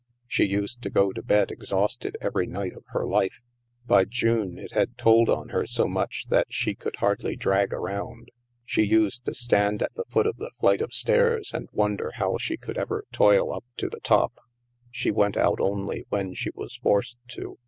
She 0.27 0.45
used 0.45 0.81
to 0.81 0.89
go 0.89 1.11
to 1.11 1.21
bed 1.21 1.51
exhausted 1.51 2.17
every 2.21 2.47
night 2.47 2.73
of 2.75 2.83
her 2.87 3.05
life. 3.05 3.39
By 3.85 4.05
June, 4.05 4.57
it 4.57 4.71
had 4.71 4.97
told 4.97 5.29
on 5.29 5.49
her 5.49 5.67
so 5.67 5.83
that 6.31 6.47
she 6.49 6.73
could 6.73 6.95
hardly 6.95 7.35
drag 7.35 7.71
around. 7.71 8.29
She 8.65 8.81
used 8.81 9.23
to 9.25 9.35
stand 9.35 9.83
at 9.83 9.93
the 9.93 10.05
foot 10.09 10.25
of 10.25 10.37
the 10.37 10.49
flight 10.59 10.81
of 10.81 10.91
stairs 10.91 11.51
and 11.53 11.69
wonder 11.71 12.09
how 12.15 12.39
she 12.39 12.57
could 12.57 12.77
THE 12.77 12.79
MAELSTROM 12.79 13.01
205 13.11 13.35
ever 13.41 13.41
toil 13.45 13.53
up 13.55 13.65
to 13.77 13.89
the 13.89 13.99
top. 13.99 14.39
She 14.89 15.11
went 15.11 15.37
out 15.37 15.59
only 15.61 16.07
when 16.09 16.33
she 16.33 16.49
was 16.55 16.77
forced 16.77 17.19
to. 17.33 17.59